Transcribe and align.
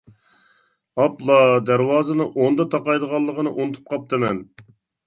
-ئاپلا، 1.01 1.35
دەرۋازىنى 1.67 2.27
ئوندا 2.33 2.69
تاقايدىغانلىقىنى 2.73 3.55
ئۇنتۇپ 3.57 3.95
قاپتىمەن. 3.95 4.47